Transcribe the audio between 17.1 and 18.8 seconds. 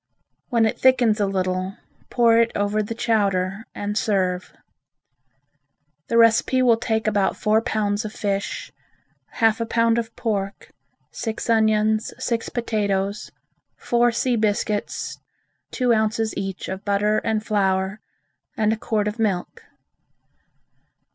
and flour and a